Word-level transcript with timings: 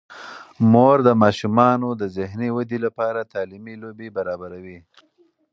مور 0.71 0.97
د 1.07 1.09
ماشومانو 1.23 1.87
د 2.01 2.03
ذهني 2.17 2.49
ودې 2.53 2.77
لپاره 2.85 3.29
تعلیمي 3.33 3.75
لوبې 3.83 4.07
برابروي. 4.17 4.79